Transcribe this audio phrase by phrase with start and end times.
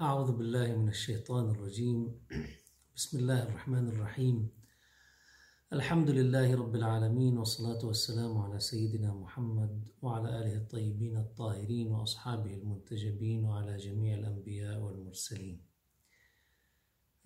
[0.00, 2.20] أعوذ بالله من الشيطان الرجيم.
[2.96, 4.48] بسم الله الرحمن الرحيم.
[5.72, 13.44] الحمد لله رب العالمين والصلاة والسلام على سيدنا محمد وعلى آله الطيبين الطاهرين وأصحابه المنتجبين
[13.44, 15.60] وعلى جميع الأنبياء والمرسلين.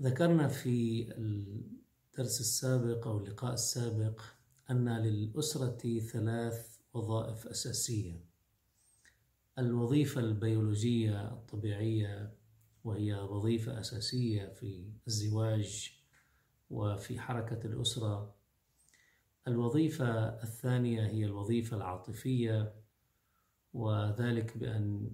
[0.02, 4.20] ذكرنا في الدرس السابق أو اللقاء السابق
[4.70, 8.24] أن للأسرة ثلاث وظائف أساسية.
[9.58, 12.43] الوظيفة البيولوجية الطبيعية
[12.84, 15.92] وهي وظيفة أساسية في الزواج
[16.70, 18.34] وفي حركة الأسرة.
[19.48, 22.74] الوظيفة الثانية هي الوظيفة العاطفية
[23.72, 25.10] وذلك بأن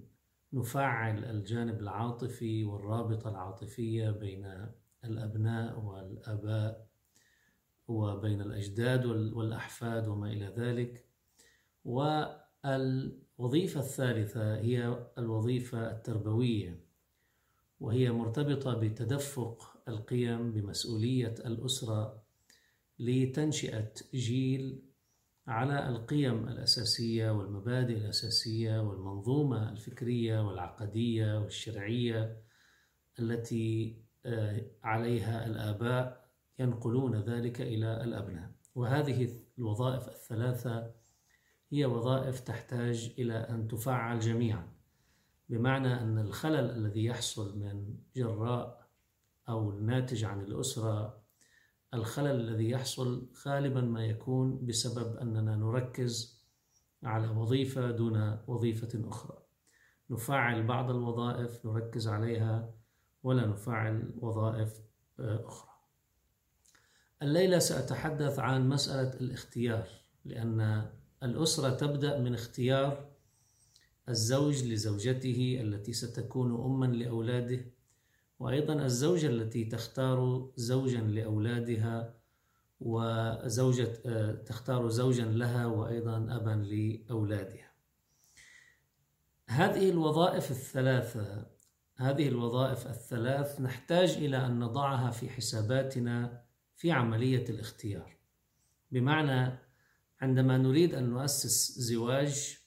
[0.53, 4.67] نفعل الجانب العاطفي والرابطة العاطفية بين
[5.03, 6.87] الأبناء والآباء
[7.87, 11.05] وبين الأجداد والأحفاد وما إلى ذلك.
[11.85, 16.90] والوظيفة الثالثة هي الوظيفة التربوية.
[17.81, 22.23] وهي مرتبطة بتدفق القيم بمسؤولية الأسرة
[22.99, 24.81] لتنشئة جيل
[25.47, 32.43] على القيم الأساسية والمبادئ الأساسية والمنظومة الفكرية والعقدية والشرعية
[33.19, 38.51] التي آه، عليها الآباء ينقلون ذلك إلى الأبناء.
[38.75, 40.91] وهذه الوظائف الثلاثة
[41.71, 44.70] هي وظائف تحتاج إلى أن تفعل جميعاً.
[45.51, 48.87] بمعنى أن الخلل الذي يحصل من جراء
[49.49, 51.21] أو الناتج عن الأسرة
[51.93, 56.41] الخلل الذي يحصل غالبا ما يكون بسبب أننا نركز
[57.03, 59.37] على وظيفة دون وظيفة أخرى.
[60.09, 62.73] نفعل بعض الوظائف نركز عليها
[63.23, 64.81] ولا نفعل وظائف
[65.19, 65.71] آه، أخرى.
[67.21, 69.87] الليلة سأتحدث عن مسألة الاختيار
[70.25, 70.89] لأن
[71.23, 73.10] الأسرة تبدأ من اختيار
[74.11, 77.65] الزوج لزوجته التي ستكون أما لأولاده
[78.39, 82.13] وأيضا الزوجة التي تختار زوجا لأولادها
[82.79, 87.71] وزوجة آه، تختار زوجا لها وأيضا أبا لأولادها.
[89.47, 91.45] هذه الوظائف الثلاثة
[91.97, 96.43] هذه الوظائف الثلاث نحتاج إلى أن نضعها في حساباتنا
[96.75, 98.17] في عملية الاختيار.
[98.91, 99.59] بمعنى
[100.21, 102.60] عندما نريد أن نؤسس زواج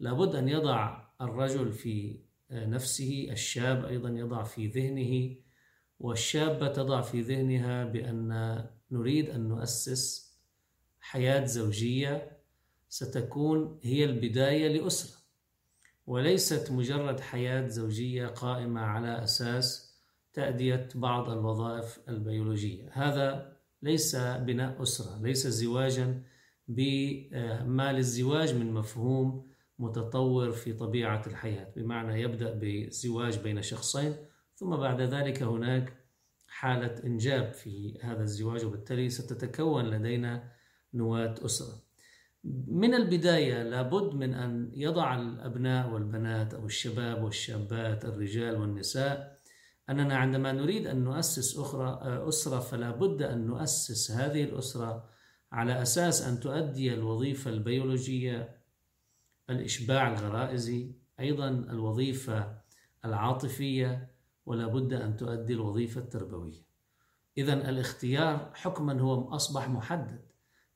[0.00, 2.20] لابد أن يضع الرجل في
[2.50, 5.36] نفسه الشاب أيضا يضع في ذهنه
[6.00, 10.28] والشابة تضع في ذهنها بأن نريد أن نؤسس
[11.00, 12.38] حياة زوجية
[12.88, 15.18] ستكون هي البداية لأسرة
[16.06, 19.94] وليست مجرد حياة زوجية قائمة على أساس
[20.32, 22.90] تأدية بعض الوظائف البيولوجية.
[22.92, 26.22] هذا ليس بناء أسرة ليس زواجا
[26.68, 29.47] بما للزواج من مفهوم
[29.78, 34.16] متطور في طبيعة الحياة بمعنى يبدأ بزواج بين شخصين
[34.54, 36.04] ثم بعد ذلك هناك
[36.48, 40.52] حالة إنجاب في هذا الزواج وبالتالي ستتكون لدينا
[40.94, 41.88] نواة أسرة.
[42.66, 49.38] من البداية لابد من أن يضع الأبناء والبنات أو الشباب والشابات الرجال والنساء
[49.90, 55.08] أننا عندما نريد أن نؤسس أخرى أسرة فلا بد أن نؤسس هذه الأسرة
[55.52, 58.57] على أساس أن تؤدي الوظيفة البيولوجية
[59.50, 62.58] الإشباع الغرائزي أيضا الوظيفة
[63.04, 64.10] العاطفية
[64.46, 66.68] ولا بد أن تؤدي الوظيفة التربوية.
[67.38, 70.20] إذا الاختيار حكما هو أصبح محدد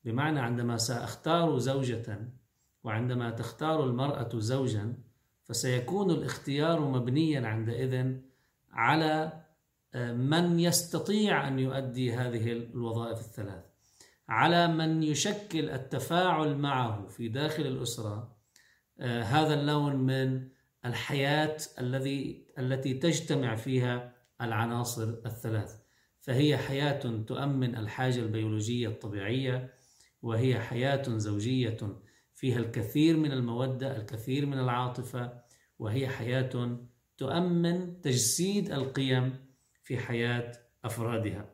[0.05, 2.33] بمعنى عندما سأختار زوجة
[2.83, 4.93] وعندما تختار المرأة زوجا
[5.43, 8.17] فسيكون الاختيار مبنيا عندئذ
[8.71, 9.43] على
[9.95, 13.63] آه، من يستطيع أن يؤدي هذه الوظائف الثلاث
[14.29, 18.35] على من يشكل التفاعل معه في داخل الأسرة
[19.01, 20.47] هذا اللون من
[20.85, 25.75] الحياة الذي التي تجتمع فيها العناصر الثلاث.
[26.21, 29.73] فهي حياة تؤمن الحاجة البيولوجية الطبيعية
[30.21, 31.77] وهي حياة زوجية
[32.35, 35.43] فيها الكثير من المودة الكثير من العاطفة
[35.79, 36.77] وهي حياة
[37.17, 39.35] تؤمن تجسيد القيم
[39.83, 40.51] في حياة
[40.85, 41.49] أفرادها.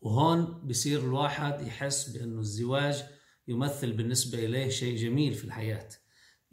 [0.00, 3.04] وهون بصير الواحد يحس بأنه الزواج
[3.48, 5.88] يمثل بالنسبة إليه شيء جميل في الحياة.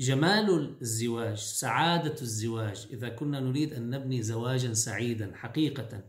[0.01, 2.87] جمال الزواج سعادة الزواج.
[2.93, 6.03] إذا كنا نريد أن نبني زواجا سعيدا حقيقة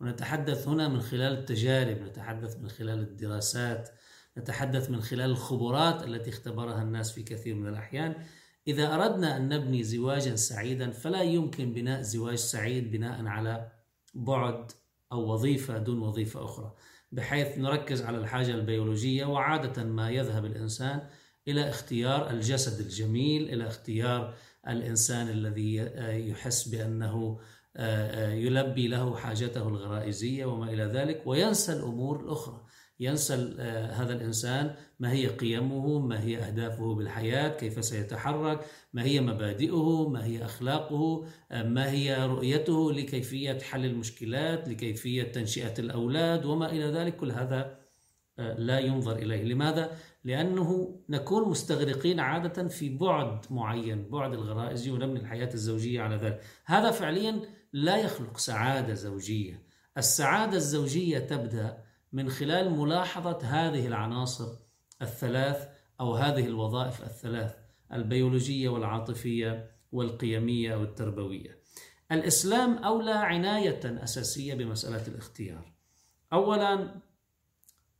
[0.00, 3.88] ونتحدث هنا من خلال التجارب نتحدث من خلال الدراسات
[4.38, 8.14] نتحدث من خلال الخبرات التي اختبرها الناس في كثير من الأحيان.
[8.68, 13.72] إذا أردنا أن نبني زواجا سعيدا فلا يمكن بناء زواج سعيد بناء على
[14.14, 14.72] بعد
[15.12, 16.74] أو وظيفة دون وظيفة أخرى.
[17.12, 21.08] بحيث نركز على الحاجة البيولوجية وعادة ما يذهب الإنسان
[21.48, 24.34] إلى اختيار الجسد الجميل إلى اختيار
[24.68, 25.76] الإنسان الذي
[26.28, 27.38] يحس بأنه
[28.32, 31.22] يلبي له حاجته الغرائزية وما إلى ذلك.
[31.26, 32.62] وينسى الأمور الأخرى.
[33.00, 33.34] ينسى
[33.92, 38.60] هذا الإنسان ما هي قيمه ما هي أهدافه بالحياة كيف سيتحرك
[38.92, 46.44] ما هي مبادئه ما هي أخلاقه ما هي رؤيته لكيفية حل المشكلات لكيفية تنشئة الأولاد
[46.44, 47.16] وما إلى ذلك.
[47.16, 47.78] كل هذا
[48.38, 49.42] لا ينظر إليه.
[49.42, 49.96] لماذا؟
[50.26, 56.40] لأنه نكون مستغرقين عادة في بعد معين بعد الغرائزي ونبني الحياة الزوجية على ذلك.
[56.64, 57.40] هذا فعليا
[57.72, 59.62] لا يخلق سعادة زوجية.
[59.98, 64.58] السعادة الزوجية تبدأ من خلال ملاحظة هذه العناصر
[65.02, 65.68] الثلاث
[66.00, 67.54] أو هذه الوظائف الثلاث
[67.92, 71.58] البيولوجية والعاطفية والقيمية والتربوية.
[72.12, 75.72] الإسلام أولى عناية أساسية بمسألة الاختيار.
[76.32, 77.00] أولا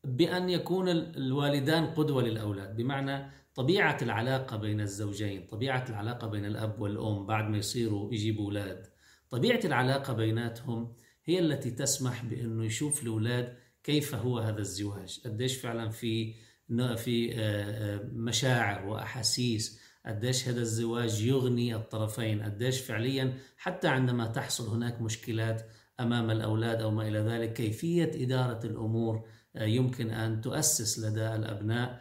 [0.06, 7.26] بأن يكون الوالدان قدوة للأولاد بمعنى طبيعة العلاقة بين الزوجين طبيعة العلاقة بين الأب والأم
[7.26, 8.86] بعد ما يصيروا يجيبوا أولاد.
[9.30, 10.92] طبيعة العلاقة بيناتهم
[11.24, 16.34] هي التي تسمح بأنه يشوف الأولاد كيف هو هذا الزواج قديش فعلا في
[16.96, 17.34] في
[18.12, 25.66] مشاعر وأحاسيس قديش هذا الزواج يغني الطرفين قديش فعليا حتى عندما تحصل هناك مشكلات
[26.00, 32.00] أمام الأولاد أو ما إلى ذلك كيفية إدارة الأمور يمكن أن تؤسس لدى الأبناء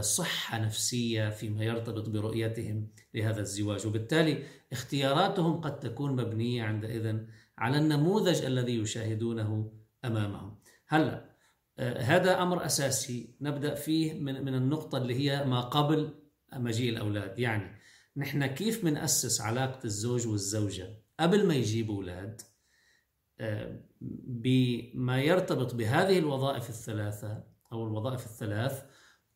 [0.00, 3.86] صحة نفسية فيما يرتبط برؤيتهم لهذا الزواج.
[3.86, 7.16] وبالتالي اختياراتهم قد تكون مبنية عندئذ
[7.58, 9.72] على النموذج الذي يشاهدونه
[10.04, 10.58] أمامهم.
[10.88, 11.30] هلا
[11.78, 16.14] هذا أمر أساسي نبدأ فيه من, من النقطة اللي هي ما قبل
[16.56, 17.38] مجيء الأولاد.
[17.38, 17.80] يعني
[18.16, 22.40] نحن كيف بنأسس علاقة الزوج والزوجة؟ قبل ما يجيبوا أولاد
[24.26, 28.82] بما يرتبط بهذه الوظائف الثلاثة أو الوظائف الثلاث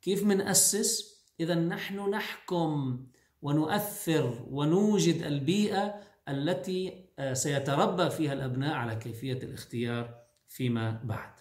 [0.02, 3.04] كيف منأسس؟ إذا نحن نحكم
[3.42, 5.94] ونؤثر ونوجد البيئة
[6.28, 10.14] التي سيتربى فيها الأبناء على كيفية الاختيار
[10.48, 11.32] فيما بعد.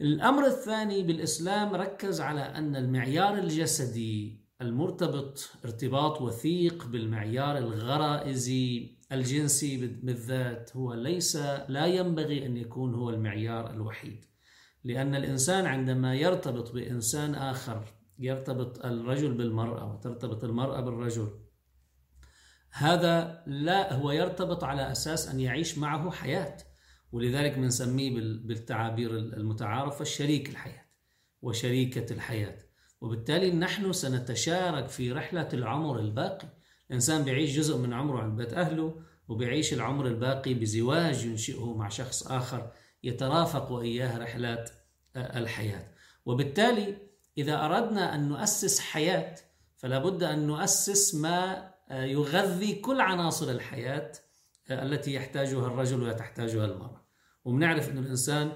[0.00, 10.76] الأمر الثاني بالإسلام ركز على أن المعيار الجسدي المرتبط ارتباط وثيق بالمعيار الغرائزي الجنسي بالذات
[10.76, 11.36] هو ليس
[11.68, 14.24] لا ينبغي أن يكون هو المعيار الوحيد.
[14.84, 17.84] لأن الإنسان عندما يرتبط بإنسان آخر
[18.18, 21.42] يرتبط الرجل بالمرأة وترتبط المرأة بالرجل
[22.72, 26.56] هذا لا هو يرتبط على أساس أن يعيش معه حياة.
[27.12, 30.84] ولذلك بنسميه بالتعابير المتعارفة شريك الحياة
[31.42, 32.58] وشريكة الحياة.
[33.00, 36.48] وبالتالي نحن سنتشارك في رحلة العمر الباقي.
[36.92, 42.26] الإنسان بيعيش جزء من عمره عند بيت أهله وبيعيش العمر الباقي بزواج ينشئه مع شخص
[42.26, 42.72] آخر
[43.02, 44.70] يترافق وإياه رحلات
[45.16, 45.88] آه، الحياة.
[46.26, 46.96] وبالتالي
[47.38, 49.34] إذا أردنا أن نؤسس حياة
[49.76, 54.12] فلا بد أن نؤسس ما آه، يغذي كل عناصر الحياة
[54.70, 57.06] آه، التي يحتاجها الرجل وتحتاجها المرأة.
[57.44, 58.52] وبنعرف أن الإنسان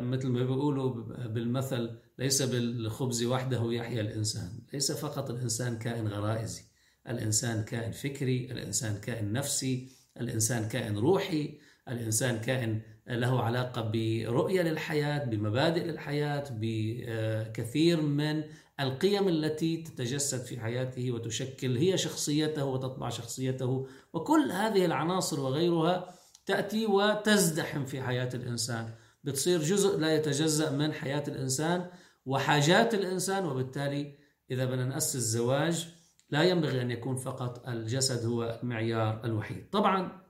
[0.00, 0.90] مثل ما بيقولوا
[1.26, 6.62] بالمثل ليس بالخبز وحده يحيا الإنسان ليس فقط الإنسان كائن غرائزي.
[7.08, 9.88] الإنسان كائن فكري الإنسان كائن نفسي
[10.20, 11.58] الإنسان كائن روحي
[11.88, 18.42] الإنسان كائن له علاقة برؤية للحياة بمبادئ للحياة بكثير من
[18.80, 23.86] القيم التي تتجسد في حياته وتشكل هي شخصيته وتطبع شخصيته.
[24.12, 26.14] وكل هذه العناصر وغيرها
[26.46, 28.94] تأتي وتزدحم في حياة الإنسان.
[29.24, 31.86] بتصير جزء لا يتجزأ من حياة الإنسان
[32.26, 34.14] وحاجات الإنسان وبالتالي
[34.50, 35.88] إذا بدنا نأسس زواج
[36.30, 39.70] لا ينبغي أن يكون فقط الجسد هو المعيار الوحيد.
[39.70, 40.22] طبعا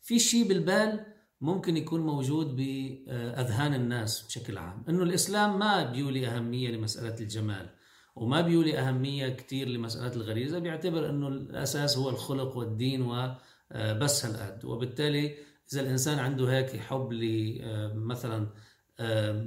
[0.00, 1.06] في شيء بالبال
[1.40, 7.70] ممكن يكون موجود بأذهان الناس بشكل عام أنه الإسلام ما بيولي أهمية لمسألة الجمال
[8.16, 14.64] وما بيولي أهمية كثير لمسألة الغريزة بيعتبر أنه الأساس هو الخلق والدين وبس هالقد.
[14.64, 15.34] وبالتالي
[15.72, 18.48] إذا الإنسان عنده هيك حب لمثلا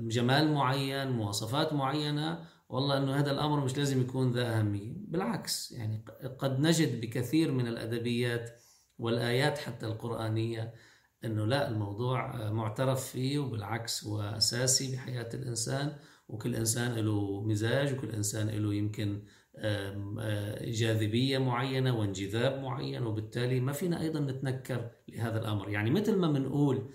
[0.08, 4.94] جمال معين مواصفات معينة والله إنه هذا الأمر مش لازم يكون ذا أهمية.
[4.98, 6.06] بالعكس يعني
[6.40, 8.62] قد نجد بكثير من الأدبيات
[9.00, 10.74] والآيات حتى القرآنية
[11.26, 15.96] إنه لا الموضوع معترف فيه وبالعكس هو أساسي بحياة الإنسان
[16.28, 19.24] وكل إنسان له مزاج وكل إنسان له يمكن
[20.62, 25.70] جاذبية معينة وانجذاب معين وبالتالي ما فينا أيضا نتنكر لهذا الأمر.
[25.70, 26.90] يعني مثل ما بنقول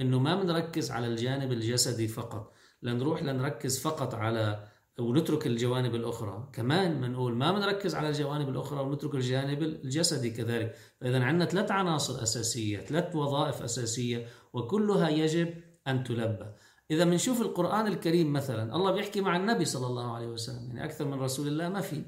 [0.00, 4.69] إنه ما بنركز على الجانب الجسدي فقط لنروح لنركز فقط على
[5.00, 6.50] ونترك الجوانب الأخرى.
[6.52, 10.74] كمان بنقول ما بنركز على الجوانب الأخرى ونترك الجانب الجسدي كذلك.
[11.00, 15.54] فإذا عندنا ثلاث عناصر أساسية ثلاث وظائف أساسية وكلها يجب
[15.86, 16.46] أن تلبى.
[16.90, 21.04] إذا بنشوف القرآن الكريم مثلا الله بيحكي مع النبي صلى الله عليه وسلم يعني أكثر
[21.04, 22.02] من رسول الله ما في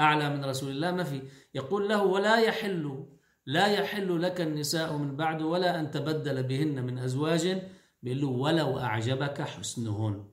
[0.00, 1.22] أعلى من رسول الله ما في.
[1.54, 3.04] يقول له ولا يحل
[3.46, 7.62] لا يحل لك النساء من بعد ولا أن تبدل بهن من أزواج.
[8.02, 10.24] بيقول له ولو أعجبك حسنهن.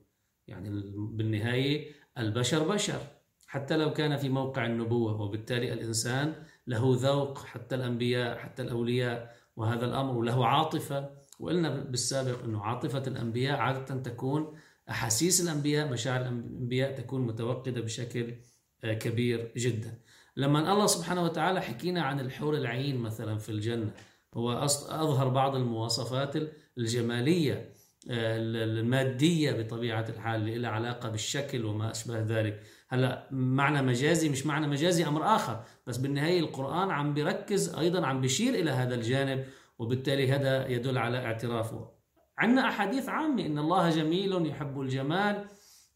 [0.47, 2.99] يعني بالنهاية البشر بشر
[3.47, 6.33] حتى لو كان في موقع النبوة وبالتالي الإنسان
[6.67, 11.09] له ذوق حتى الأنبياء حتى الأولياء وهذا الأمر له عاطفة.
[11.39, 14.57] وقلنا بالسابق أنه عاطفة الأنبياء عادة تكون
[14.89, 18.33] أحاسيس الأنبياء مشاعر الأنبياء تكون متوقدة بشكل
[18.83, 19.99] آه، كبير جدا.
[20.37, 23.91] لما الله سبحانه وتعالى حكينا عن الحور العين مثلا في الجنة
[24.33, 24.51] هو
[24.89, 26.35] أظهر بعض المواصفات
[26.77, 27.73] الجمالية.
[28.09, 32.61] المادية بطبيعة الحال اللي لها علاقة بالشكل وما أشبه ذلك.
[32.89, 38.21] هلأ معنى مجازي مش معنى مجازي أمر آخر بس بالنهاية القرآن عم بيركز أيضا عم
[38.21, 39.45] بيشير إلى هذا الجانب
[39.79, 41.91] وبالتالي هذا يدل على اعترافه.
[42.37, 45.45] عندنا أحاديث عامة إن الله جميل يحب الجمال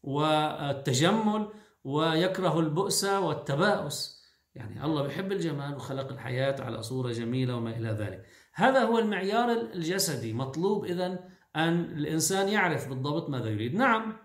[0.02, 1.48] والتجمل
[1.84, 4.22] ويكره البؤس والتباؤس.
[4.54, 8.26] يعني الله بيحب الجمال وخلق الحياة على صورة جميلة وما إلى ذلك.
[8.54, 11.18] هذا هو المعيار الجسدي مطلوب إذا
[11.56, 13.74] أن الإنسان يعرف بالضبط ماذا يريد.
[13.74, 14.16] نعم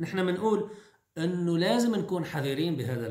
[0.00, 0.70] نحن بنقول
[1.18, 3.08] أنه لازم نكون حذرين بهذا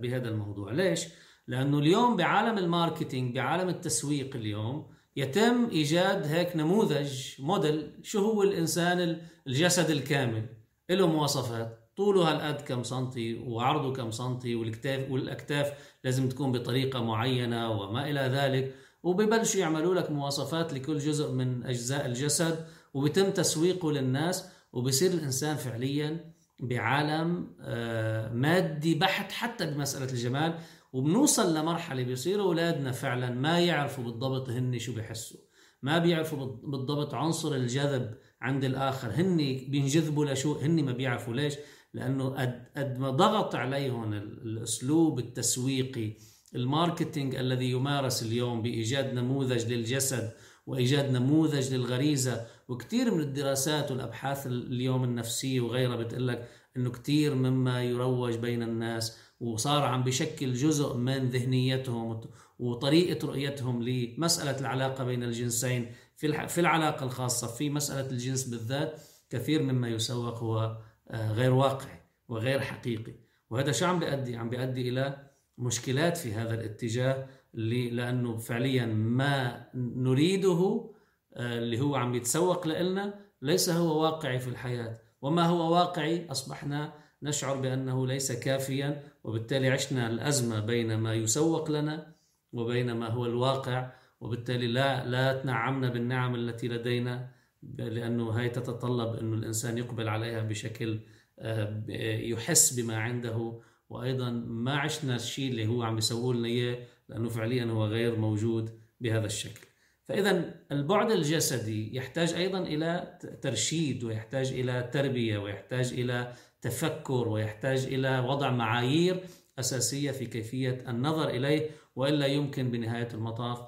[0.00, 0.72] بهذا الموضوع.
[0.72, 1.06] ليش؟
[1.48, 8.42] لأنه اليوم بعالم ال marketing بعالم التسويق اليوم يتم إيجاد هيك نموذج موديل شو هو
[8.42, 10.46] الإنسان الجسد الكامل.
[10.90, 15.72] له مواصفات طوله هالقد كم سنتي وعرضه كم سنتي والكتاف والأكتاف
[16.04, 18.74] لازم تكون بطريقة معينة وما إلى ذلك.
[19.02, 26.32] وببلشوا يعملوا لك مواصفات لكل جزء من أجزاء الجسد وبيتم تسويقه للناس وبصير الإنسان فعليا
[26.60, 30.58] بعالم آه، مادي بحت حتى بمسألة الجمال
[30.92, 35.40] وبنوصل لمرحلة بيصيروا أولادنا فعلا ما يعرفوا بالضبط هن شو بيحسوا.
[35.82, 39.10] ما بيعرفوا بالضبط عنصر الجذب عند الآخر.
[39.10, 39.36] هن
[39.68, 41.54] بينجذبوا لشو؟ هن ما بيعرفوا ليش؟
[41.94, 42.28] لأنه
[42.76, 46.16] قد ما ضغط عليهم الأسلوب التسويقي
[46.54, 50.32] الماركتينج الذي يمارس اليوم بإيجاد نموذج للجسد
[50.66, 57.82] وإيجاد نموذج للغريزة وكثير من الدراسات والأبحاث اليوم النفسية وغيرها بتقول لك إنه كثير مما
[57.82, 62.20] يروج بين الناس وصار عم بشكل جزء من ذهنيتهم
[62.58, 69.00] وطريقة رؤيتهم لمسألة العلاقة بين الجنسين في في العلاقة الخاصة في مسألة الجنس بالذات
[69.30, 70.78] كثير مما يسوق هو
[71.10, 73.14] آه، غير واقعي وغير حقيقي.
[73.50, 80.91] وهذا شو عم بيؤدي؟ عم بيؤدي إلى مشكلات في هذا الاتجاه لأنه فعليا ما نريده
[81.36, 84.98] اللي هو عم يتسوق لنا ليس هو واقعي في الحياة.
[85.22, 92.14] وما هو واقعي؟ أصبحنا نشعر بأنه ليس كافيا وبالتالي عشنا الأزمة بين ما يسوق لنا
[92.52, 97.28] وبين ما هو الواقع وبالتالي لا لا تنعمنا بالنعم التي لدينا
[97.62, 101.00] لأنه هي تتطلب إنه الإنسان يقبل عليها بشكل
[101.38, 101.84] آه،
[102.22, 103.60] يحس بما عنده.
[103.88, 108.70] وأيضا ما عشنا الشيء اللي هو عم يسووا لنا إياه لأنه فعليا هو غير موجود
[109.00, 109.66] بهذا الشكل.
[110.12, 118.18] فاذا البعد الجسدي يحتاج أيضا إلى ترشيد ويحتاج إلى تربية ويحتاج إلى تفكر ويحتاج إلى
[118.18, 119.24] وضع معايير
[119.58, 123.58] أساسية في كيفية النظر إليه وإلا يمكن بنهاية المطاف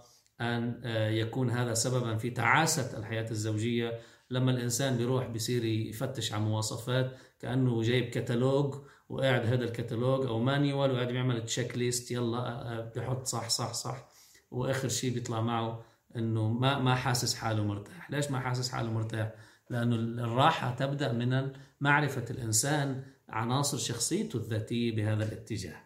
[0.40, 3.98] أن آه، يكون هذا سببا في تعاسة الحياة الزوجية.
[4.30, 8.74] لما الإنسان بيروح بيصير يفتش على مواصفات كأنه جايب كتالوج
[9.08, 14.08] وقاعد هذا الكتالوج أو manual وقاعد بيعمل checklist يلا آه، آه، بحط صح صح صح
[14.50, 15.93] وآخر شيء بيطلع معه.
[16.16, 18.10] إنه ما ما حاسس حاله مرتاح.
[18.10, 19.32] ليش ما حاسس حاله مرتاح؟
[19.70, 25.76] لأنه الراحة تبدأ من معرفة الإنسان عناصر شخصيته الذاتية بهذا الاتجاه.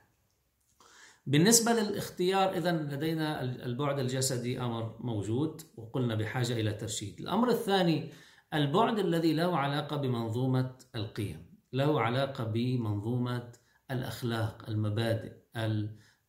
[1.27, 7.21] بالنسبة للاختيار إذا لدينا البعد الجسدي أمر موجود وقلنا بحاجة إلى ترشيد.
[7.21, 8.13] الأمر الثاني
[8.55, 13.53] البعد الذي له علاقة بمنظومة القيم له علاقة بمنظومة
[13.91, 15.33] الأخلاق المبادئ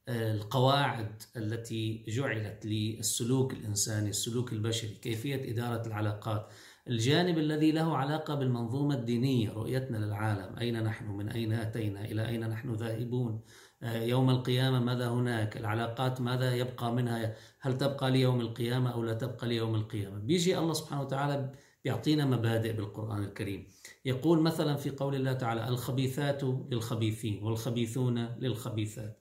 [0.10, 6.50] القواعد التي جعلت للسلوك الإنساني السلوك البشري كيفية إدارة العلاقات.
[6.88, 12.50] الجانب الذي له علاقة بالمنظومة الدينية رؤيتنا للعالم أين نحن من أين أتينا إلى أين
[12.50, 13.42] نحن ذاهبون؟
[13.84, 19.13] آه، يوم القيامة ماذا هناك؟ العلاقات ماذا يبقى منها؟ هل تبقى ليوم القيامة أو لا
[19.13, 21.51] تبقى ليوم القيامة؟ بيجي الله سبحانه وتعالى
[21.84, 23.68] بيعطينا مبادئ بالقرآن الكريم.
[24.06, 29.18] يقول مثلا في قول الله تعالى الخبيثات للخبيثين والخبيثون للخبيثات.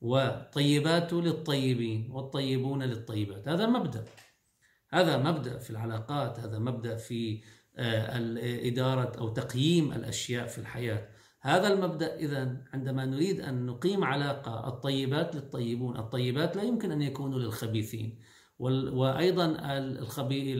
[0.00, 3.48] والطيبات للطيبين والطيبون للطيبات.
[3.48, 4.04] هذا مبدأ.
[4.90, 7.42] هذا مبدأ في العلاقات هذا مبدأ في
[7.76, 8.16] آه،
[8.68, 11.08] إدارة أو تقييم الأشياء في الحياة.
[11.40, 17.38] هذا المبدأ إذا عندما نريد أن نقيم علاقة الطيبات للطيبون الطيبات لا يمكن أن يكونوا
[17.38, 18.18] للخبيثين
[18.58, 19.56] وأيضا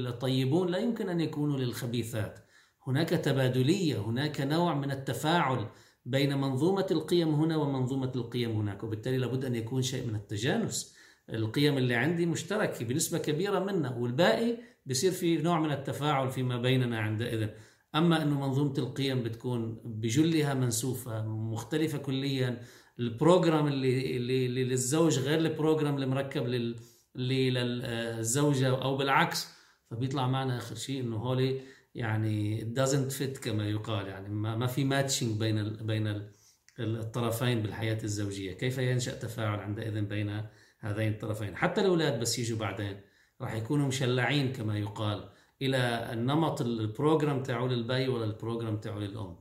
[0.09, 2.39] الطيبون لا يمكن أن يكونوا للخبيثات.
[2.87, 5.67] هناك تبادلية هناك نوع من التفاعل
[6.05, 10.97] بين منظومة القيم هنا ومنظومة القيم هناك وبالتالي لابد أن يكون شيء من التجانس.
[11.31, 17.01] القيم اللي عندي مشتركة بنسبة كبيرة منها والباقي بصير في نوع من التفاعل فيما بيننا
[17.01, 17.49] عندئذ.
[17.95, 22.63] أما أنه منظومة القيم بتكون بجلها منسوفة مختلفة كليا
[22.99, 26.77] ال program اللي, اللي, اللي للزوج غير ال program اللي مركب لل
[27.17, 29.49] للزوجة أو بالعكس
[29.91, 31.61] فبيطلع معنا آخر شيء أنه هولي
[31.95, 36.31] يعني doesn't fit كما يقال يعني ما في matching بين بين
[36.79, 38.53] الطرفين بالحياة الزوجية.
[38.53, 40.47] كيف ينشأ تفاعل عندئذ بين
[40.81, 43.01] هذين الطرفين؟ حتى الأولاد بس يجوا بعدين
[43.41, 45.31] راح يكونوا مشلعين كما يقال
[45.63, 49.37] إلى النمط ال program تاعو للبي ولا ال program تاعو للأم.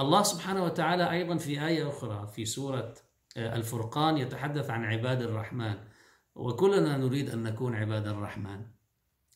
[0.00, 2.94] الله سبحانه وتعالى أيضا في آية أخرى في سورة
[3.36, 5.74] آه، الفرقان يتحدث عن عباد الرحمن.
[6.34, 8.66] وكلنا نريد أن نكون عباد الرحمن.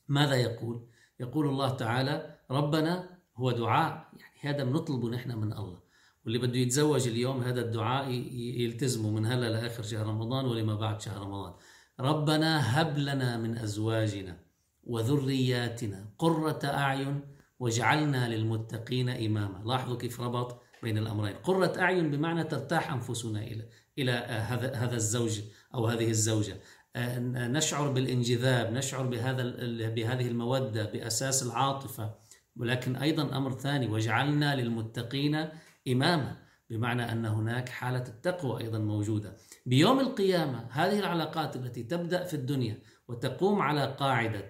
[0.09, 0.89] ماذا يقول؟
[1.21, 4.09] يقول الله تعالى ربنا هو دعاء.
[4.19, 5.85] يعني هذا بنطلبه نحن من الله.
[6.25, 8.11] واللي بده يتزوج اليوم هذا الدعاء
[8.61, 11.53] يلتزمه من هلا لآخر شهر رمضان ولما بعد شهر رمضان.
[12.01, 14.37] ربنا هب لنا من أزواجنا
[14.85, 17.21] وذرياتنا قرة أعين
[17.59, 19.63] واجعلنا للمتقين إماما.
[19.65, 21.35] لاحظوا كيف ربط بين الأمرين.
[21.37, 25.41] قرة أعين بمعنى ترتاح أنفسنا إلى إلى هذا هذا الزوج
[25.75, 26.61] أو هذه الزوجة.
[27.57, 29.43] نشعر بالانجذاب نشعر بهذا
[29.89, 32.15] بهذه المودة بأساس العاطفة.
[32.57, 35.49] ولكن أيضا أمر ثاني واجعلنا للمتقين
[35.89, 36.37] إماما
[36.71, 39.37] بمعنى أن هناك حالة التقوى أيضا موجودة.
[39.67, 44.49] بيوم القيامة هذه العلاقات التي تبدأ في الدنيا وتقوم على قاعدة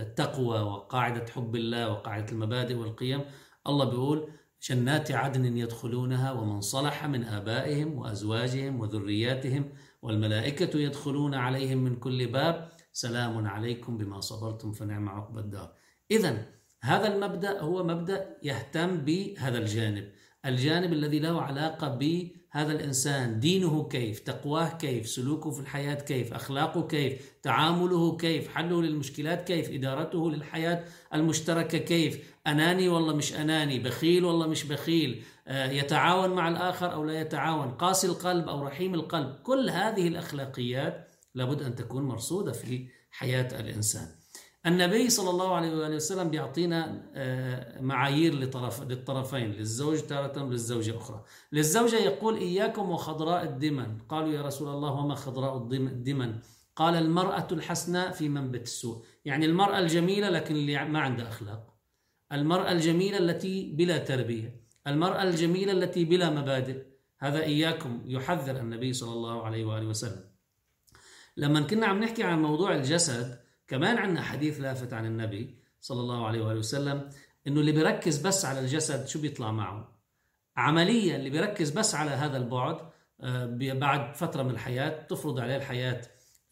[0.00, 3.20] التقوى وقاعدة حب الله وقاعدة المبادئ والقيم
[3.66, 4.30] الله بيقول
[4.62, 12.68] جنات عدن يدخلونها ومن صلح من آبائهم وأزواجهم وذرياتهم والملائكة يدخلون عليهم من كل باب
[13.00, 15.72] سلام عليكم بما صبرتم فنعم عقب الدار.
[16.10, 16.46] إذا
[16.82, 20.12] هذا المبدأ هو مبدأ يهتم بهذا الجانب.
[20.46, 26.86] الجانب الذي له علاقة بهذا الإنسان دينه كيف تقواه كيف سلوكه في الحياة كيف أخلاقه
[26.86, 34.24] كيف تعامله كيف حله للمشكلات كيف إدارته للحياة المشتركة كيف أناني والله مش أناني بخيل
[34.24, 39.34] والله مش بخيل آه، يتعاون مع الآخر أو لا يتعاون قاسي القلب أو رحيم القلب
[39.42, 44.08] كل هذه الأخلاقيات لابد أن تكون مرصودة في حياة الإنسان.
[44.66, 51.24] النبي صلى الله عليه وآله وسلم بيعطينا آه، معايير لطرف للطرفين للزوج تارة وللزوجة أخرى.
[51.52, 53.98] للزوجة يقول إياكم وخضراء الدمن.
[54.08, 56.38] قالوا يا رسول الله وما خضراء الدمن؟
[56.76, 59.04] قال المرأة الحسناء في منبت السوء.
[59.24, 61.74] يعني المرأة الجميلة لكن اللي ما عندها أخلاق.
[62.32, 64.60] المرأة الجميلة التي بلا تربية.
[64.86, 66.82] المرأة الجميلة التي بلا مبادئ.
[67.18, 70.24] هذا إياكم يحذر النبي صلى الله عليه وآله وسلم.
[71.38, 76.26] لما كنا عم نحكي عن موضوع الجسد كمان عندنا حديث لافت عن النبي صلى الله
[76.26, 77.10] عليه وآله وسلم
[77.46, 79.98] إنه اللي بيركز بس على الجسد شو بيطلع معه؟
[80.56, 82.78] عمليا اللي بيركز بس على هذا البعد
[83.20, 86.00] آه، بعد فترة من الحياة تفرض عليه الحياة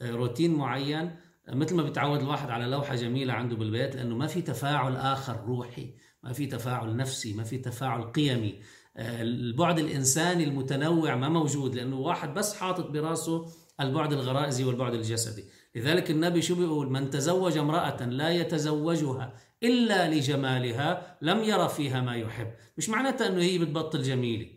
[0.01, 1.17] آه، روتين معين
[1.49, 5.41] آه، مثل ما بيتعود الواحد على لوحة جميلة عنده بالبيت لأنه ما في تفاعل آخر
[5.47, 8.61] روحي ما في تفاعل نفسي ما في تفاعل قيمي.
[8.99, 13.47] البعد الإنساني المتنوع ما موجود لأنه واحد بس حاطط براسه
[13.81, 15.45] البعد الغرائزي والبعد الجسدي.
[15.75, 22.17] لذلك النبي شو بيقول؟ من تزوج امرأة لا يتزوجها إلا لجمالها لم يرى فيها ما
[22.17, 22.53] يحب.
[22.79, 24.57] مش معناتها أنه هي بتبطل جميلة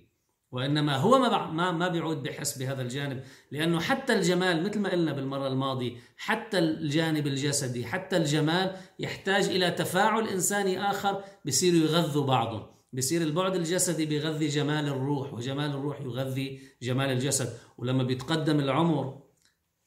[0.51, 5.13] وإنما هو ما ما ما بيعود بحس بهذا الجانب لأنه حتى الجمال مثل ما قلنا
[5.13, 12.78] بالمرة الماضية حتى الجانب الجسدي حتى الجمال يحتاج إلى تفاعل إنساني آخر بصير يغذوا بعضهم.
[12.93, 17.53] بصير البعد الجسدي بيغذي جمال الروح وجمال الروح يغذي جمال الجسد.
[17.77, 19.21] ولما بيتقدم العمر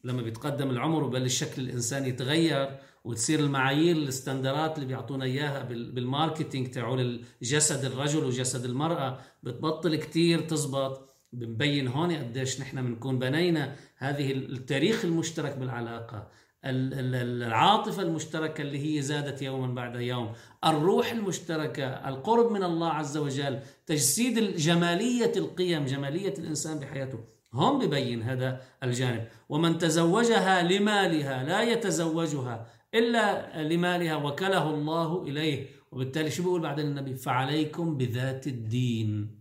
[0.05, 5.63] لما بيتقدم العمر وبلش شكل الإنسان يتغير وتصير المعايير ال standard ات اللي بيعطونا إياها
[5.65, 11.09] بال marketing تاعول الجسد الرجل وجسد المرأة بتبطل كتير تزبط.
[11.33, 16.31] بنبين هون قديش نحن بنكون بنينا هذه التاريخ المشترك بالعلاقة.
[16.65, 20.33] العاطفة المشتركة اللي هي زادت يوما بعد يوم.
[20.65, 27.19] الروح المشتركة القرب من الله عز وجل تجسيد جمالية القيم جمالية الإنسان بحياته.
[27.55, 29.29] هم ببين هذا الجانب.
[29.49, 35.67] ومن تزوجها لمالها لا يتزوجها إلا لمالها وكله الله إليه.
[35.93, 39.41] وبالتالي شو بيقول بعدين النبي؟ فعليكم بذات الدين.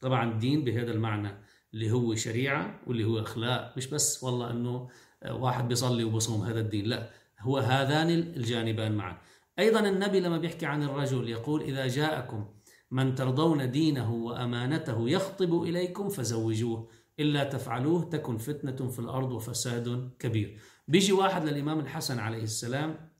[0.00, 1.44] طبعا الدين بهذا المعنى
[1.74, 3.74] اللي هو شريعة واللي هو أخلاق.
[3.76, 4.88] مش بس والله أنه
[5.26, 6.84] واحد بيصلي وبصوم هذا الدين.
[6.84, 9.18] لا هو هذان الجانبان معا.
[9.58, 12.46] أيضا النبي لما بيحكي عن الرجل يقول إذا جاءكم
[12.90, 16.88] من ترضون دينه وأمانته يخطب إليكم فزوجوه
[17.20, 20.60] إلا تفعلوه تكن فتنة في الأرض وفساد كبير.
[20.88, 23.10] بيجي واحد للإمام الحسن عليه السلام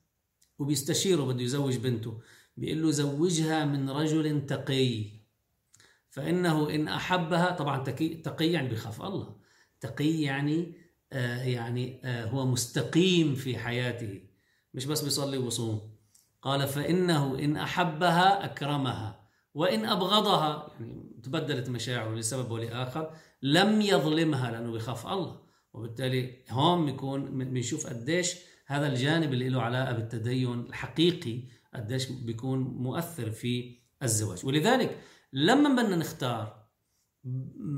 [0.59, 2.19] وبيستشيره بده يزوج بنته
[2.57, 5.05] بيقول له زوجها من رجل تقي.
[6.09, 9.35] فإنه إن أحبها طبعا تقي, تقي يعني بخاف الله.
[9.79, 10.73] تقي يعني
[11.11, 14.21] يعني آه هو مستقيم في حياته.
[14.73, 15.95] مش بس بيصلي ويصوم
[16.41, 19.19] قال فإنه إن أحبها أكرمها
[19.53, 25.41] وإن أبغضها يعني تبدلت مشاعره لسبب ولآخر لم يظلمها لأنه بيخاف الله.
[25.73, 31.43] وبالتالي هون بيكون بنشوف قديش هذا الجانب اللي له علاقة بالتدين الحقيقي
[31.75, 34.45] قديش بيكون مؤثر في الزواج.
[34.45, 34.99] ولذلك
[35.33, 36.58] لما بدنا نختار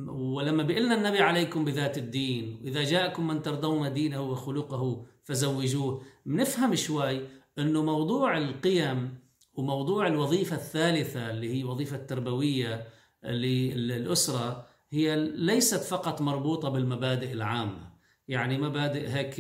[0.08, 6.02] ولما بيقلنا النبي عليكم بذات الدين وإذا جاءكم من ترضون دينه وخلقه فزوجوه.
[6.26, 7.22] بنفهم شوي
[7.60, 9.18] أنه موضوع القيم
[9.54, 12.88] وموضوع الوظيفة الثالثة اللي هي وظيفة تربوية
[13.24, 17.91] للأسرة هي ليست فقط مربوطة بالمبادئ العامة.
[18.32, 19.36] يعني مبادئ هيك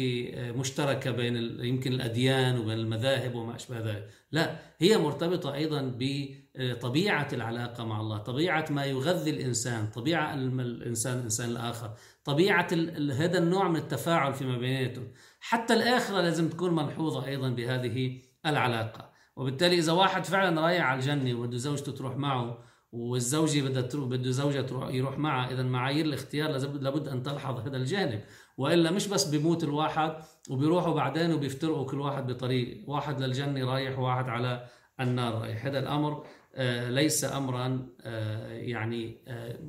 [0.57, 4.09] مشتركة بين يمكن الأديان وبين المذاهب وما أشبه ذلك.
[4.31, 11.49] لا هي مرتبطة أيضا بطبيعة العلاقة مع الله طبيعة ما يغذي الإنسان طبيعة الإنسان الإنسان
[11.49, 12.67] الآخر طبيعة
[13.11, 15.07] هذا النوع من التفاعل فيما بيناتهم.
[15.39, 19.11] حتى الآخرة لازم تكون ملحوظة أيضا بهذه العلاقة.
[19.35, 24.31] وبالتالي إذا واحد فعلا رايح على الجنة وبده زوجته تروح معه والزوجة بدها تروح بده
[24.31, 26.51] زوجها يروح معها إذا معايير الاختيار
[26.81, 28.21] لابد أن تلحظ هذا الجانب.
[28.57, 30.15] وإلا مش بس بيموت الواحد
[30.49, 32.89] وبيروحوا بعدين وبيفترقوا كل واحد بطريق.
[32.89, 34.67] واحد للجنة رايح وواحد على
[34.99, 35.65] النار رايح.
[35.65, 39.59] هذا الأمر آه، ليس امرا آه، يعني آه،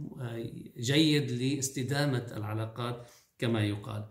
[0.79, 4.05] جيد لاستدامة العلاقات كما يقال.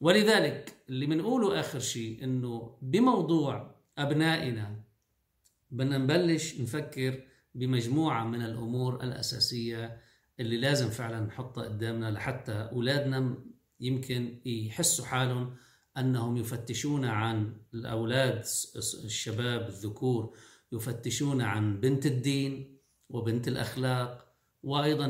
[0.00, 4.80] ولذلك اللي بنقوله آخر شيء إنه بموضوع أبنائنا
[5.70, 7.22] بدنا نبلش نفكر
[7.54, 10.00] بمجموعة من الأمور الأساسية
[10.40, 13.36] اللي لازم فعلا نحطها قدامنا لحتى أولادنا
[13.80, 15.56] يمكن يحسوا حالهم
[15.98, 18.44] أنهم يفتشون عن الأولاد
[19.04, 20.36] الشباب الذكور
[20.72, 24.26] يفتشون عن بنت الدين وبنت الأخلاق
[24.62, 25.06] وأيضا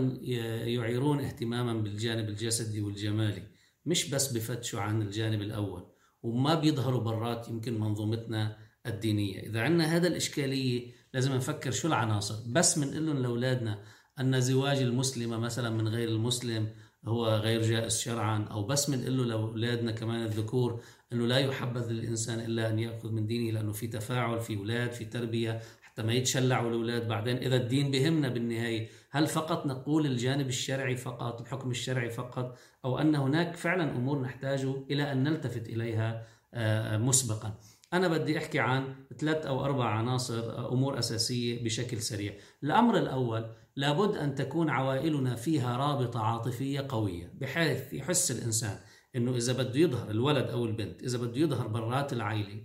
[0.66, 3.42] يعيرون اهتماما بالجانب الجسدي والجمالي
[3.86, 5.86] مش بس بفتشوا عن الجانب الأول
[6.22, 9.40] وما بيظهروا برات يمكن منظومتنا الدينية.
[9.40, 12.34] إذا عندنا هذا الإشكالية لازم نفكر شو العناصر.
[12.52, 13.82] بس بنقول لهم لأولادنا
[14.20, 16.70] أن زواج المسلمة مثلا من غير المسلم
[17.08, 20.80] هو غير جائز شرعا أو بس بنقول له لاولادنا كمان الذكور
[21.12, 25.04] إنه لا يحبذ للإنسان إلا أن يأخذ من دينه لأنه في تفاعل في أولاد في
[25.04, 30.96] تربية حتى ما يتشلعوا الاولاد بعدين إذا الدين بهمنا بالنهاية هل فقط نقول الجانب الشرعي
[30.96, 36.96] فقط الحكم الشرعي فقط أو أن هناك فعلا أمور نحتاج إلى أن نلتفت إليها آه،
[36.96, 37.54] مسبقا؟
[37.92, 42.34] أنا بدي أحكي عن ثلاث أو أربع عناصر أمور أساسية بشكل سريع.
[42.62, 48.78] الأمر الأول لابد أن تكون عوائلنا فيها رابطة عاطفية قوية بحيث يحس الإنسان
[49.16, 52.62] أنه إذا بده يظهر الولد أو البنت إذا بده يظهر برات العائلة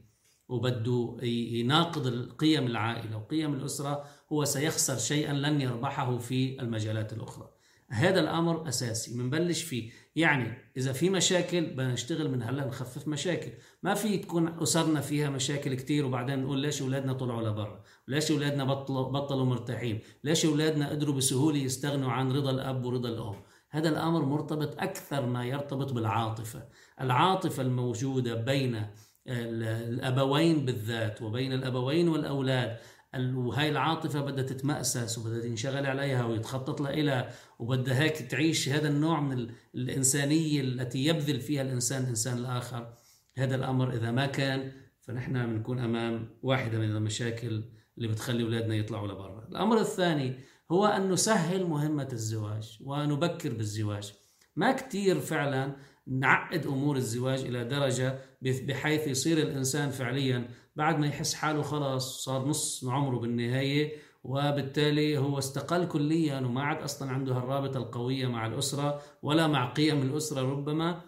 [0.49, 7.49] وبده يناقض القيم العائلة وقيم الأسرة هو سيخسر شيئا لن يربحه في المجالات الأخرى.
[7.89, 9.91] هذا الأمر أساسي بنبلش فيه.
[10.15, 13.51] يعني إذا في مشاكل بدنا نشتغل من هلا نخفف مشاكل.
[13.83, 18.63] ما في تكون أسرنا فيها مشاكل كتير وبعدين نقول ليش أولادنا طلعوا لبرا؟ ليش أولادنا
[18.63, 23.35] بطلوا, بطلوا مرتاحين؟ ليش أولادنا قدروا بسهولة يستغنوا عن رضا الأب ورضا الأم؟
[23.69, 26.63] هذا الأمر مرتبط أكثر ما يرتبط بالعاطفة.
[27.01, 28.85] العاطفة الموجودة بين
[29.27, 32.77] الأبوين بالذات وبين الأبوين والأولاد
[33.15, 39.47] وهاي العاطفة بدها تتمأسس وبدها تنشغل عليها ويتخطط لها وبدها هيك تعيش هذا النوع من
[39.75, 42.93] الإنسانية التي يبذل فيها الإنسان الإنسان الآخر.
[43.37, 44.71] هذا الأمر إذا ما كان
[45.01, 47.63] فنحن بنكون أمام واحدة من المشاكل
[47.97, 49.47] اللي بتخلي أولادنا يطلعوا لبرا.
[49.51, 50.35] الأمر الثاني
[50.71, 54.13] هو أن نسهل مهمة الزواج ونبكر بالزواج.
[54.55, 55.75] ما كتير فعلا
[56.07, 62.47] نعقد أمور الزواج إلى درجة بحيث يصير الإنسان فعليا بعد ما يحس حاله خلاص صار
[62.47, 69.01] نص عمره بالنهاية وبالتالي هو استقل كليا وما عاد أصلا عنده الرابطه القوية مع الأسرة
[69.21, 71.01] ولا مع قيم الأسرة ربما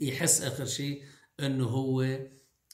[0.00, 1.02] يحس آخر شيء
[1.40, 2.02] إنه هو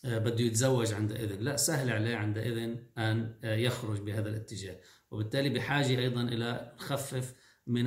[0.05, 4.81] آه، بده يتزوج عندئذ لا سهل عليه عندئذ أن آه، يخرج بهذا الاتجاه.
[5.11, 7.35] وبالتالي بحاجة أيضا إلى نخفف
[7.66, 7.87] من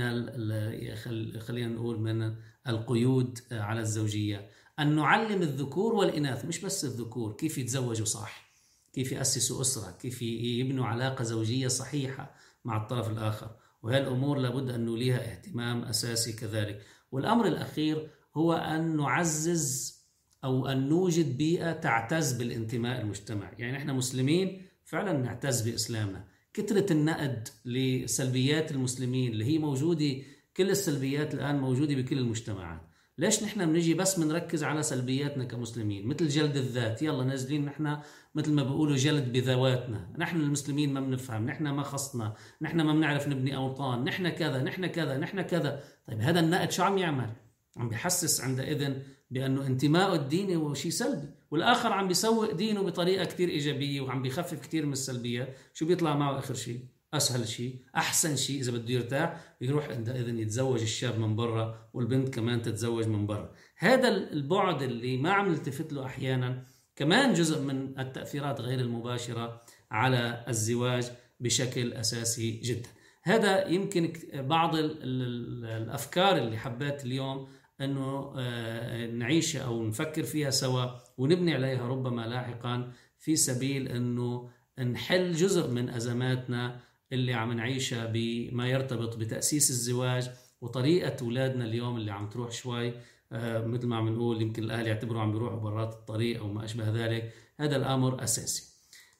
[1.39, 2.35] خلينا نقول من
[2.67, 4.49] القيود آه، على الزوجية.
[4.79, 8.51] أن نعلم الذكور والإناث مش بس الذكور كيف يتزوجوا صح
[8.93, 13.49] كيف يأسسوا أسرة كيف يبنوا علاقة زوجية صحيحة مع الطرف الآخر.
[13.83, 16.81] وهي الأمور لابد أن نوليها اهتمام أساسي كذلك.
[17.11, 19.95] والأمر الأخير هو أن نعزز
[20.43, 23.55] أو أن نوجد بيئة تعتز بالانتماء المجتمعي.
[23.57, 26.27] يعني إحنا مسلمين فعلا نعتز بإسلامنا.
[26.53, 30.15] كثرة النقد لسلبيات المسلمين اللي هي موجودة
[30.57, 32.81] كل السلبيات الآن موجودة بكل المجتمعات.
[33.17, 37.01] ليش نحن بنجي بس بنركز على سلبياتنا كمسلمين؟ مثل جلد الذات.
[37.01, 37.97] يلا نازلين نحن
[38.35, 40.13] مثل ما بيقولوا جلد بذواتنا.
[40.17, 41.45] نحن المسلمين ما بنفهم.
[41.45, 42.33] نحن ما خصنا.
[42.61, 44.03] نحن ما بنعرف نبني أوطان.
[44.03, 44.63] نحن كذا.
[44.63, 45.17] نحن كذا.
[45.17, 45.83] نحن كذا.
[46.07, 47.29] طيب هذا النقد شو عم يعمل؟
[47.77, 48.93] عم بيحسس عندئذ
[49.31, 51.27] بأنه انتمائه الديني هو شيء سلبي.
[51.51, 55.57] والآخر عم بيسوق دينه بطريقة كتير إيجابية وعم بيخفف كتير من السلبيات.
[55.73, 60.81] شو بيطلع معه آخر شيء؟ أسهل شيء أحسن شيء إذا بده يرتاح يروح عندئذ يتزوج
[60.81, 63.51] الشاب من برا والبنت كمان تتزوج من برا.
[63.77, 70.45] هذا البعد اللي ما عم نلتفت له أحيانا كمان جزء من التأثيرات غير المباشرة على
[70.47, 72.89] الزواج بشكل أساسي جدا.
[73.23, 77.47] هذا يمكن بعض الأفكار اللي حبيت اليوم
[77.81, 80.85] إنه آه، نعيشها أو نفكر فيها سوا
[81.17, 84.49] ونبني عليها ربما لاحقا في سبيل إنه
[84.79, 86.79] نحل جزء من أزماتنا
[87.15, 90.29] اللي عم نعيشها بما يرتبط بتأسيس الزواج
[90.61, 92.93] وطريقة أولادنا اليوم اللي عم تروح شوي
[93.31, 96.89] آه، مثل ما عم نقول يمكن الأهل يعتبروا عم بيروحوا برات الطريق أو ما أشبه
[96.89, 97.33] ذلك.
[97.59, 98.63] هذا الأمر أساسي.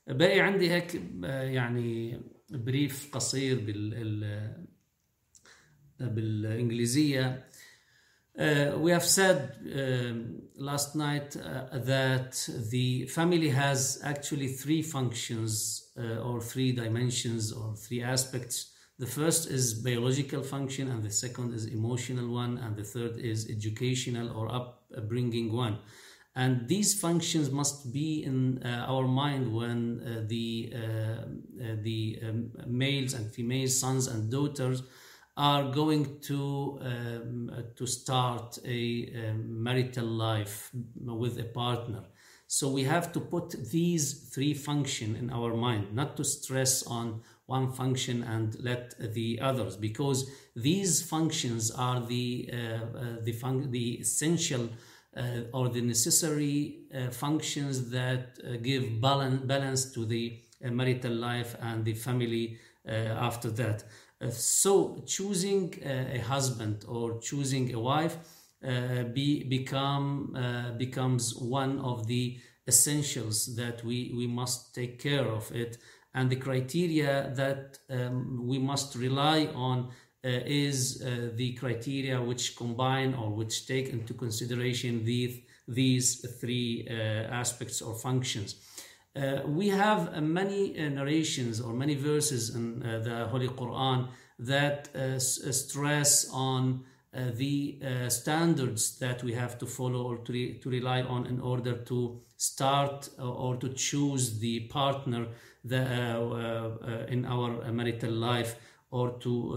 [0.08, 4.66] باقي عندي هيك آه، يعني بريف قصير بال
[6.00, 7.48] بالإنجليزية.
[8.38, 15.92] Uh, we have said um, last night uh, that the family has actually three functions
[15.98, 18.74] uh, or three dimensions or three aspects.
[19.00, 23.50] The first is biological function, and the second is emotional one, and the third is
[23.50, 25.80] educational or upbringing one.
[26.36, 31.26] And these functions must be in uh, our mind when uh, the uh,
[31.82, 34.84] the um, males and females, sons and daughters
[35.38, 40.72] are going to um, to start a, a marital life
[41.04, 42.04] with a partner
[42.48, 47.22] so we have to put these three function in our mind, not to stress on
[47.48, 53.72] one function and let the others, because these functions are the uh, uh, the fun-
[53.72, 54.70] the essential
[55.18, 61.14] uh, or the necessary uh, functions that uh, give balance balance to the uh, marital
[61.14, 63.84] life and the family after that.
[64.30, 68.18] So choosing a husband or choosing a wife
[68.66, 75.28] uh, be, become uh, becomes one of the essentials that we, we must take care
[75.28, 75.78] of it
[76.16, 79.90] and the criteria that um, we must rely on
[80.26, 86.88] uh, is uh, the criteria which combine or which take into consideration these, these three
[86.90, 88.56] uh, aspects or functions.
[89.16, 96.84] Uh, we have many narrations or many verses in the Holy Quran that stress on
[97.16, 101.26] uh, the uh, standards that we have to follow or to, re- to rely on
[101.28, 105.28] in order to start uh, or to choose the partner
[105.64, 108.58] in our marital life
[108.92, 109.54] or to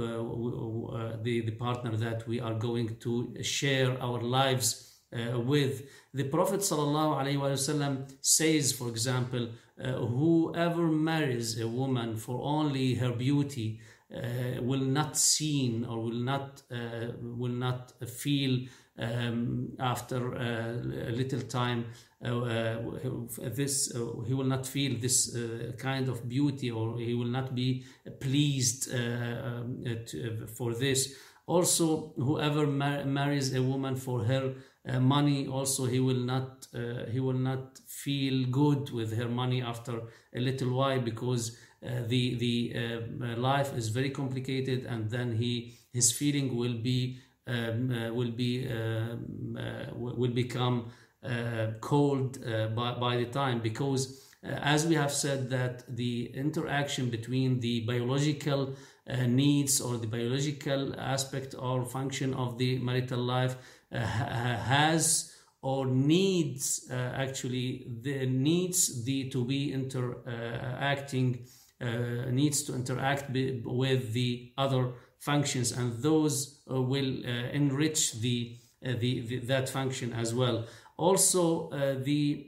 [0.94, 5.88] uh, the, the partner that we are going to share our lives uh, with.
[6.12, 9.50] The Prophet ﷺ says, for example,
[9.82, 13.80] uh, whoever marries a woman for only her beauty
[14.14, 18.66] uh, will not seen or will not uh, will not feel
[18.98, 21.84] um, after uh, a little time
[22.24, 22.78] uh,
[23.54, 23.92] this
[24.26, 25.36] he will not feel this
[25.76, 27.84] kind of beauty or he will not be
[28.18, 31.14] pleased um, to, for this
[31.46, 34.54] also whoever mar- marries a woman for her
[35.00, 36.66] money also he will not
[37.10, 40.02] he will not feel good with her money after
[40.34, 45.78] a little while because uh, the the uh, life is very complicated, and then he
[45.92, 49.56] his feeling will be um, uh, will be um,
[49.94, 50.90] will become
[51.80, 52.38] cold
[52.74, 54.24] by by the time because.
[54.78, 60.94] as we have said that the interaction between the biological uh, needs or the biological
[61.14, 63.58] aspect or function of the marital life uh,
[63.92, 71.46] has or needs uh, actually the needs the to be interacting
[71.80, 78.56] uh, needs to interact with the other functions and those uh, will uh, enrich the,
[78.82, 80.64] the, the, that function as well.
[80.96, 81.70] Also
[82.04, 82.44] the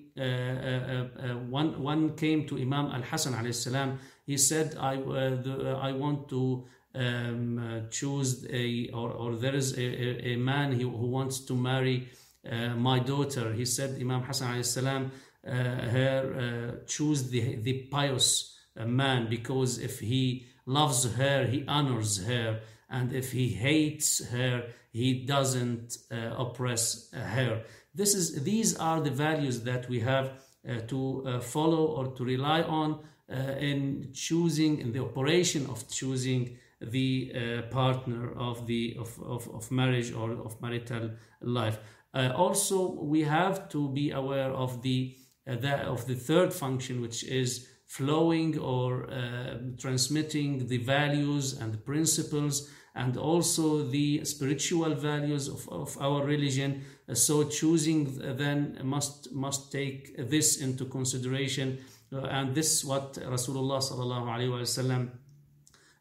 [1.49, 3.99] one one came to Imam Al Hassan alayhi salam.
[4.27, 9.79] He said I the, I want to um, uh, choose a or, or there is
[9.79, 12.09] a, a, man who, who wants to marry
[12.51, 15.13] uh, my daughter he said Imam Hassan salam
[15.47, 22.61] uh, her choose the the pious man because if he loves her, he honors her,
[22.89, 27.63] and if he hates her, he doesn't uh, oppress her.
[27.95, 30.33] This is these are the values that we have
[30.69, 33.01] uh, to uh, follow or to rely on
[33.31, 39.49] uh, in choosing in the operation of choosing the uh, partner of the of, of,
[39.55, 41.11] of marriage or of marital
[41.43, 41.79] life.
[42.13, 45.15] Uh, also, we have to be aware of the,
[45.47, 51.79] the of the third function, which is flowing or uh, transmitting the values and the
[51.79, 56.83] principles and also the spiritual values of, of our religion.
[57.13, 61.79] So choosing then must must take this into consideration,
[62.13, 65.11] uh, and this is what Rasulullah sallallahu alaihi wasallam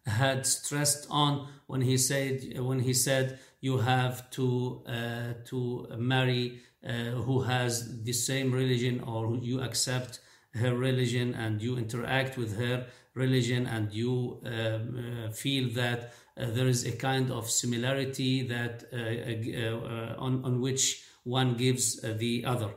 [0.10, 6.62] had stressed on when he said when he said you have to uh, to marry
[6.88, 10.20] uh, who has the same religion or you accept
[10.54, 16.46] her religion and you interact with her religion and you um, uh, feel that uh,
[16.52, 22.46] there is a kind of similarity that uh, uh, on, on which one gives the
[22.46, 22.72] other.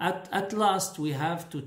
[0.00, 1.60] at, at last, we have to,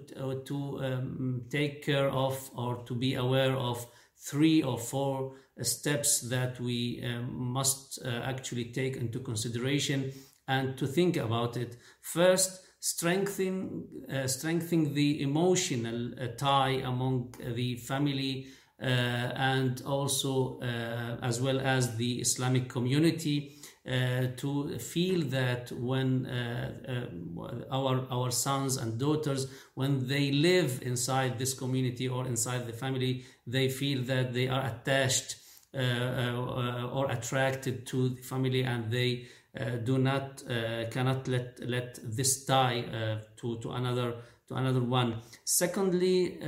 [0.45, 3.85] to um, take care of or to be aware of
[4.17, 10.11] three or four steps that we um, must uh, actually take into consideration
[10.47, 11.77] and to think about it.
[12.01, 18.47] First, strengthen, uh, strengthening the emotional uh, tie among the family
[18.81, 23.54] uh, and also uh, as well as the Islamic community.
[23.87, 29.45] Uh, to feel that when uh, uh, our our sons and daughters
[29.75, 34.65] when they live inside this community or inside the family they feel that they are
[34.65, 35.35] attached
[35.75, 39.27] uh, uh, or attracted to the family and they
[39.59, 40.41] uh, do not
[40.89, 42.81] cannot let let this tie
[43.35, 44.15] to to another
[44.47, 45.21] to another one.
[45.43, 46.39] Secondly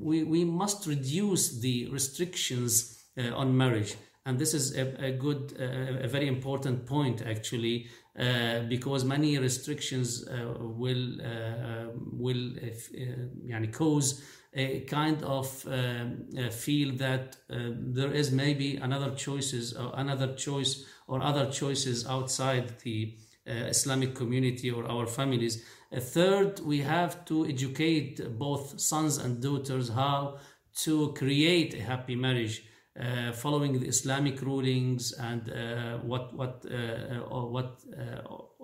[0.00, 3.94] we we must reduce the restrictions on marriage
[4.26, 7.86] and this is a, a good uh, a very important point actually
[8.18, 16.96] uh, because many restrictions uh, will uh, will uh, cause a kind of um, feel
[16.96, 23.14] that there is maybe another choices or another choice or other choices outside the
[23.46, 25.62] Islamic community or our families.
[25.92, 30.38] A third, we have to educate both sons and daughters how
[30.84, 32.64] to create a happy marriage
[32.98, 37.80] uh, following the Islamic rulings and uh, what what uh, or what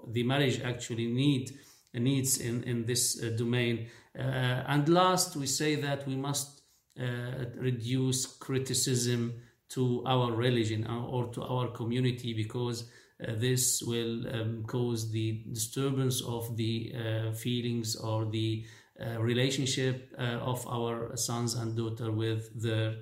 [0.08, 1.50] the marriage actually need
[1.92, 3.88] needs in in this domain.
[4.14, 6.62] and last, we say that we must
[7.56, 9.34] reduce criticism
[9.68, 12.84] to our religion or to our community because
[13.22, 18.64] uh, this will um, cause the disturbance of the uh, feelings or the
[19.00, 22.94] uh, relationship of our sons and daughter with their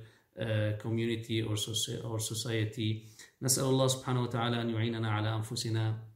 [0.83, 1.57] community or,
[2.05, 3.09] or society.
[3.43, 6.09] نسأل الله سبحانه وتعالى أن يعيننا على أنفسنا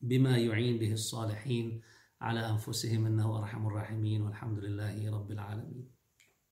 [0.00, 1.80] بما يعين به الصالحين
[2.20, 5.95] على أنفسهم إنه أرحم الراحمين والحمد لله رب العالمين.